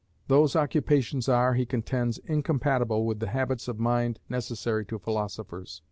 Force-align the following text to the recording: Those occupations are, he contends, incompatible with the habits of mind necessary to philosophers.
Those 0.27 0.55
occupations 0.55 1.29
are, 1.29 1.53
he 1.53 1.63
contends, 1.63 2.17
incompatible 2.17 3.05
with 3.05 3.19
the 3.19 3.27
habits 3.27 3.67
of 3.67 3.77
mind 3.79 4.17
necessary 4.29 4.83
to 4.85 4.97
philosophers. 4.97 5.79